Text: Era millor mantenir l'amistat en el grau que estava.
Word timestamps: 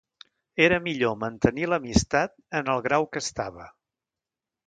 Era 0.67 0.77
millor 0.85 1.17
mantenir 1.23 1.67
l'amistat 1.73 2.35
en 2.61 2.73
el 2.75 2.83
grau 2.89 3.07
que 3.13 3.25
estava. 3.27 3.67